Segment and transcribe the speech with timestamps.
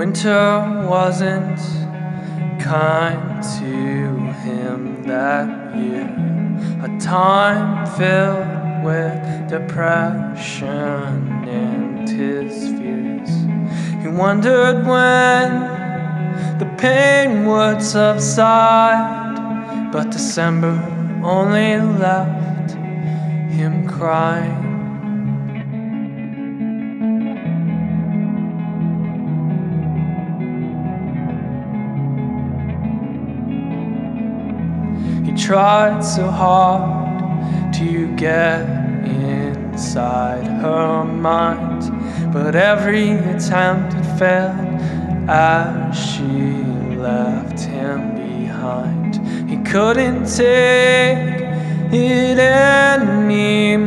[0.00, 1.60] Winter wasn't
[2.58, 4.16] kind to
[4.46, 6.08] him that year.
[6.82, 10.72] A time filled with depression
[11.46, 13.30] and his fears.
[14.02, 19.36] He wondered when the pain would subside,
[19.92, 20.80] but December
[21.22, 22.70] only left
[23.52, 24.69] him crying.
[35.50, 38.62] Tried so hard to get
[39.04, 41.90] inside her mind,
[42.32, 44.80] but every attempt had failed
[45.28, 46.62] as she
[46.94, 49.16] left him behind.
[49.50, 51.40] He couldn't take
[51.92, 53.80] it anymore,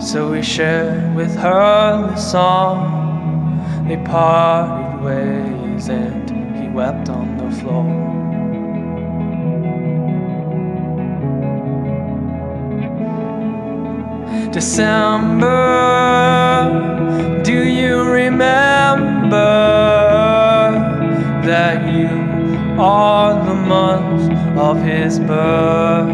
[0.00, 3.86] so he shared with her the song.
[3.86, 6.28] They parted ways and
[6.60, 8.19] he wept on the floor.
[14.52, 15.52] December,
[17.44, 19.36] do you remember
[21.44, 22.08] that you
[22.76, 26.10] are the month of his birth?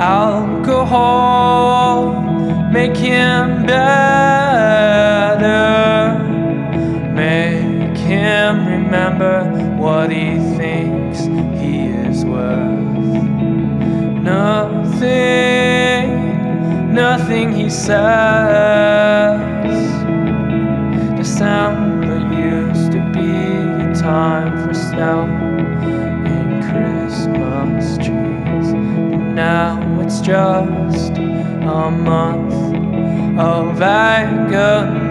[0.00, 1.48] Alcohol
[2.70, 3.88] make him better,
[7.14, 9.42] make him remember
[9.76, 11.22] what he thinks
[11.60, 13.47] he is worth.
[14.28, 16.06] Nothing,
[16.92, 19.40] nothing he says.
[21.16, 23.30] December used to be
[23.84, 25.22] a time for snow
[26.34, 28.68] and Christmas trees.
[29.10, 32.52] But now it's just a month
[33.38, 35.07] of agony.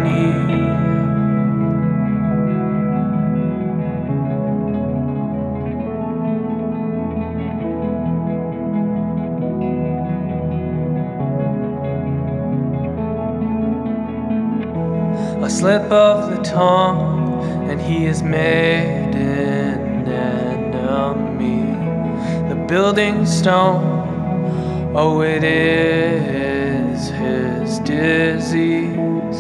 [15.48, 20.06] A slip of the tongue, and he is made an
[20.76, 21.72] enemy.
[22.50, 29.40] The building stone, oh, it is his disease.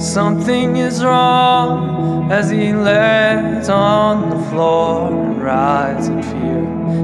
[0.00, 6.39] Something is wrong as he lays on the floor and rides in fear.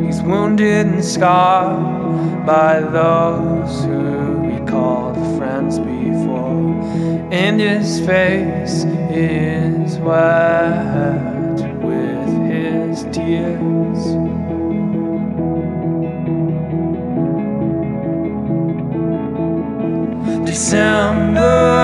[0.04, 6.82] He's wounded and scarred by those who he called friends before,
[7.32, 14.02] and his face is wet with his tears.
[20.46, 21.75] December,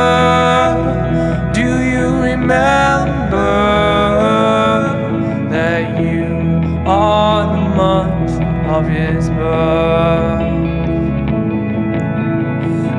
[7.75, 8.33] month
[8.69, 10.43] of his birth?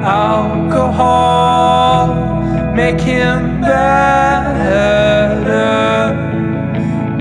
[0.04, 1.64] Alcohol
[2.76, 4.74] make him better,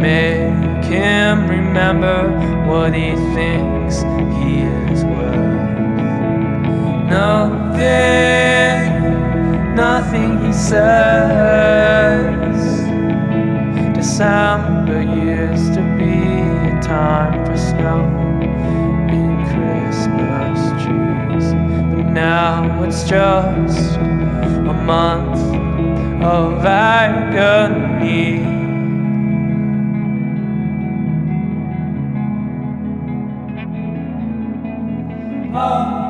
[0.00, 2.30] make him remember
[2.66, 4.02] what he thinks
[4.38, 4.62] he
[4.92, 5.62] is worth.
[7.10, 8.88] Nothing,
[9.74, 11.81] nothing he says.
[14.02, 18.02] December used to be a time for snow
[19.08, 21.54] and Christmas trees.
[21.94, 25.38] But now it's just a month
[26.20, 28.42] of agony.
[35.54, 36.01] Oh.